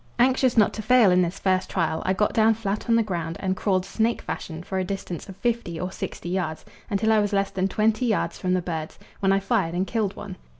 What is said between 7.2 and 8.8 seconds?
less than twenty yards from the